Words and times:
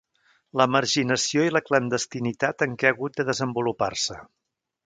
La 0.61 0.65
marginació 0.75 1.43
i 1.49 1.51
la 1.57 1.61
clandestinitat 1.67 2.67
en 2.69 2.75
què 2.81 2.91
ha 2.91 2.97
hagut 2.97 3.21
de 3.21 3.29
desenvolupar-se. 3.31 4.19